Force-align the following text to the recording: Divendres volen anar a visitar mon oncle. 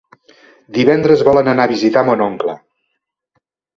Divendres 0.77 1.21
volen 1.29 1.51
anar 1.53 1.67
a 1.69 1.73
visitar 1.73 2.05
mon 2.09 2.25
oncle. 2.31 2.57